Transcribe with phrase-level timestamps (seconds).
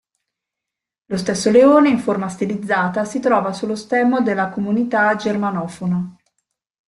[1.11, 6.15] Lo stesso leone, in forma stilizzata, si trova sullo stemma della comunità germanofona.